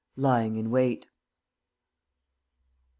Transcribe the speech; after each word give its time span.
LYING 0.17 0.55
IN 0.55 0.71
WAIT. 0.71 1.05
Mr. 1.05 1.09